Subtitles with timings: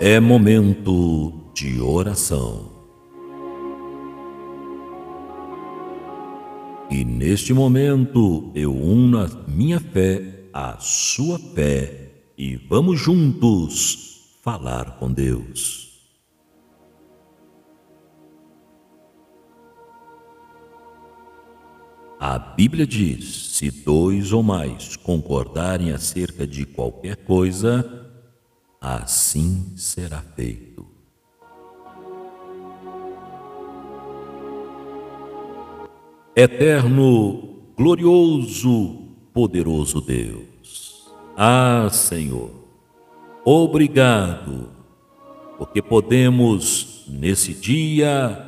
[0.00, 2.70] É momento de oração.
[6.88, 15.00] E neste momento eu uno a minha fé à sua fé e vamos juntos falar
[15.00, 15.88] com Deus.
[22.20, 28.07] A Bíblia diz: se dois ou mais concordarem acerca de qualquer coisa,
[28.80, 30.86] assim será feito.
[36.34, 41.12] Eterno, glorioso, poderoso Deus.
[41.36, 42.50] Ah, Senhor,
[43.44, 44.70] obrigado,
[45.56, 48.44] porque podemos nesse dia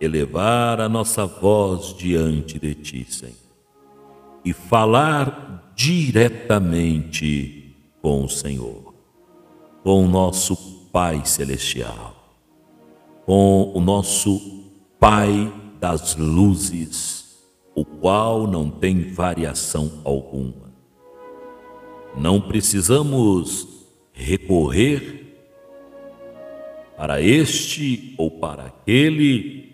[0.00, 3.34] elevar a nossa voz diante de Ti, Senhor,
[4.44, 8.91] e falar diretamente com o Senhor,
[9.82, 10.56] com o nosso
[10.92, 12.14] Pai Celestial,
[13.26, 14.40] com o nosso
[14.98, 17.38] Pai das luzes,
[17.74, 20.72] o qual não tem variação alguma.
[22.16, 23.66] Não precisamos
[24.12, 25.22] recorrer
[26.96, 29.72] para este ou para aquele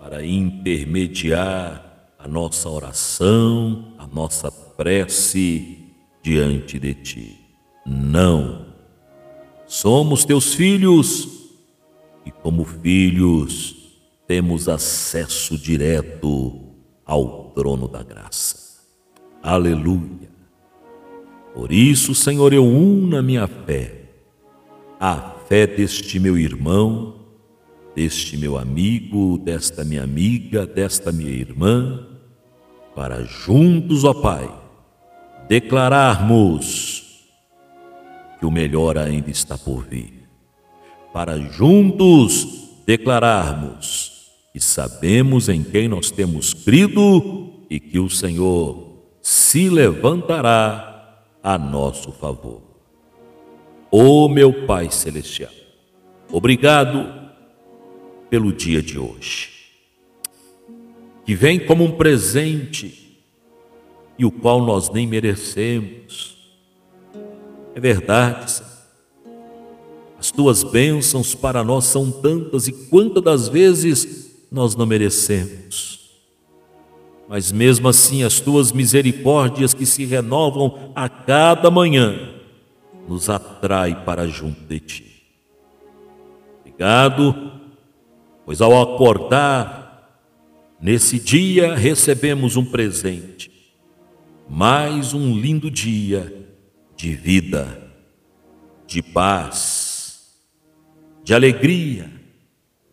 [0.00, 5.78] para intermediar a nossa oração, a nossa prece
[6.22, 7.40] diante de Ti.
[7.86, 8.71] Não.
[9.72, 11.48] Somos Teus filhos
[12.26, 13.74] e, como filhos,
[14.26, 16.60] temos acesso direto
[17.06, 18.82] ao trono da graça.
[19.42, 20.28] Aleluia.
[21.54, 24.10] Por isso, Senhor, eu uno a minha fé,
[25.00, 27.14] a fé deste meu irmão,
[27.96, 32.08] deste meu amigo, desta minha amiga, desta minha irmã,
[32.94, 34.54] para juntos, ó Pai,
[35.48, 36.91] declararmos
[38.42, 40.26] que o melhor ainda está por vir,
[41.12, 49.68] para juntos declararmos que sabemos em quem nós temos crido e que o Senhor se
[49.68, 52.62] levantará a nosso favor.
[53.92, 55.52] Ó meu Pai Celestial,
[56.28, 57.30] obrigado
[58.28, 59.50] pelo dia de hoje,
[61.24, 63.22] que vem como um presente
[64.18, 66.41] e o qual nós nem merecemos.
[67.74, 68.72] É verdade, Senhor.
[70.18, 76.10] As tuas bênçãos para nós são tantas e quantas das vezes nós não merecemos.
[77.28, 82.34] Mas mesmo assim, as tuas misericórdias que se renovam a cada manhã
[83.08, 85.22] nos atrai para junto de ti.
[86.60, 87.52] Obrigado
[88.44, 90.20] pois ao acordar,
[90.80, 93.50] nesse dia recebemos um presente,
[94.48, 96.41] mais um lindo dia
[97.02, 97.90] de vida,
[98.86, 100.38] de paz,
[101.24, 102.08] de alegria,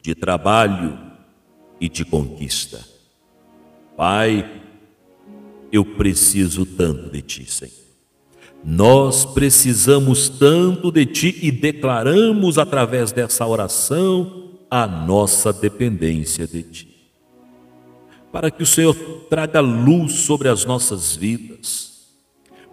[0.02, 0.98] de trabalho
[1.80, 2.84] e de conquista.
[3.96, 4.64] Pai,
[5.72, 7.72] eu preciso tanto de Ti, Senhor.
[8.66, 17.12] Nós precisamos tanto de Ti e declaramos através dessa oração a nossa dependência de Ti.
[18.32, 18.96] Para que o Senhor
[19.30, 21.89] traga luz sobre as nossas vidas,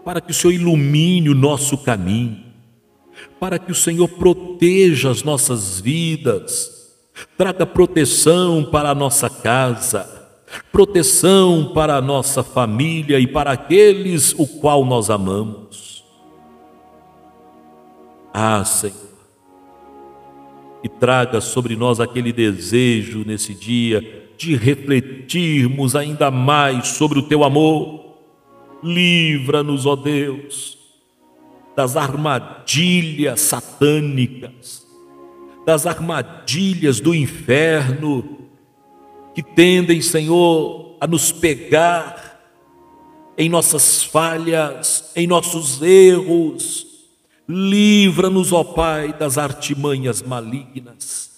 [0.07, 2.39] para que o Senhor ilumine o nosso caminho,
[3.41, 6.95] para que o Senhor proteja as nossas vidas,
[7.37, 10.09] traga proteção para a nossa casa,
[10.71, 16.05] proteção para a nossa família e para aqueles o qual nós amamos.
[18.33, 18.95] Ah, Senhor,
[20.85, 27.43] e traga sobre nós aquele desejo nesse dia de refletirmos ainda mais sobre o teu
[27.43, 28.07] amor.
[28.87, 30.79] Livra-nos, ó Deus,
[31.75, 34.87] das armadilhas satânicas,
[35.65, 38.49] das armadilhas do inferno
[39.35, 42.41] que tendem, Senhor, a nos pegar
[43.37, 46.87] em nossas falhas, em nossos erros,
[47.49, 51.31] Livra-nos, ó Pai, das artimanhas malignas.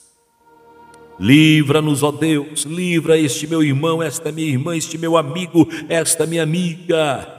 [1.21, 6.43] Livra-nos, ó Deus, livra este meu irmão, esta minha irmã, este meu amigo, esta minha
[6.43, 7.38] amiga.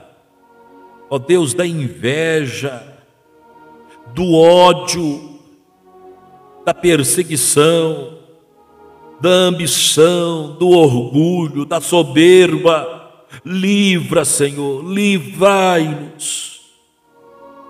[1.10, 2.84] Ó Deus da inveja,
[4.14, 5.40] do ódio,
[6.66, 8.20] da perseguição,
[9.20, 12.98] da ambição, do orgulho, da soberba.
[13.46, 16.50] Livra, Senhor, livrai-nos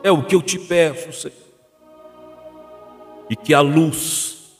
[0.04, 1.36] é o que eu te peço, Senhor.
[3.30, 4.58] E que a luz,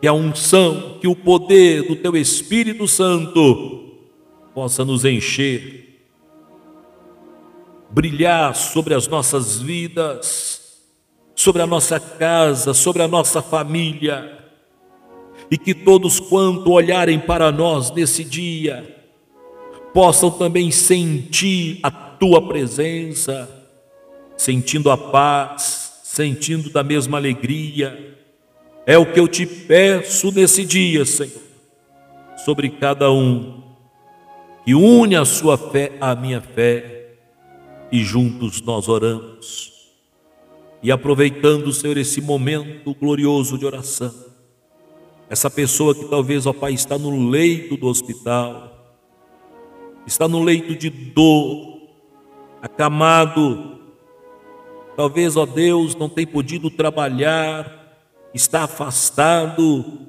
[0.00, 3.96] que a unção, que o poder do Teu Espírito Santo
[4.54, 5.91] possa nos encher,
[7.92, 10.80] brilhar sobre as nossas vidas,
[11.36, 14.38] sobre a nossa casa, sobre a nossa família,
[15.50, 18.96] e que todos quanto olharem para nós nesse dia
[19.92, 23.48] possam também sentir a tua presença,
[24.38, 28.16] sentindo a paz, sentindo da mesma alegria.
[28.86, 31.42] É o que eu te peço nesse dia, Senhor,
[32.44, 33.62] sobre cada um,
[34.64, 37.01] que une a sua fé à minha fé,
[37.92, 39.70] e juntos nós oramos.
[40.82, 44.12] E aproveitando, Senhor, esse momento glorioso de oração,
[45.28, 48.96] essa pessoa que talvez, ó Pai, está no leito do hospital,
[50.06, 51.90] está no leito de dor,
[52.62, 53.78] acamado,
[54.96, 58.00] talvez, ó Deus, não tem podido trabalhar,
[58.34, 60.08] está afastado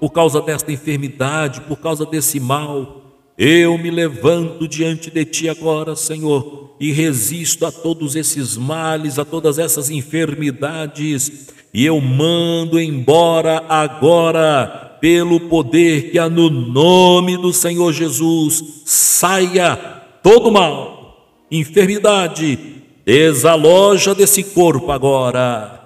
[0.00, 2.99] por causa desta enfermidade, por causa desse mal.
[3.42, 9.24] Eu me levanto diante de Ti agora, Senhor, e resisto a todos esses males, a
[9.24, 17.50] todas essas enfermidades, e eu mando embora agora, pelo poder que há no nome do
[17.50, 19.74] Senhor Jesus, saia
[20.22, 22.58] todo mal, enfermidade,
[23.06, 25.80] desaloja desse corpo agora.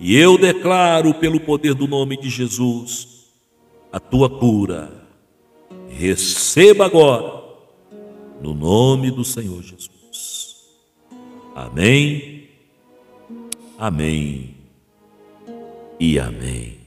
[0.00, 3.06] E eu declaro, pelo poder do nome de Jesus,
[3.92, 5.00] a tua cura
[6.00, 7.44] receba agora,
[8.40, 10.64] no nome do Senhor Jesus.
[11.54, 12.48] Amém,
[13.78, 14.54] amém
[15.98, 16.78] e amém.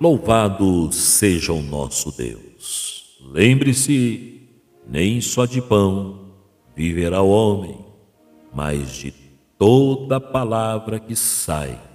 [0.00, 3.18] Louvado seja o nosso Deus.
[3.20, 4.48] Lembre-se,
[4.84, 6.32] nem só de pão
[6.74, 7.78] viverá o homem,
[8.52, 9.14] mas de
[9.56, 11.87] toda palavra que sai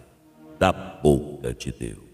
[0.63, 2.12] da boca de Deus.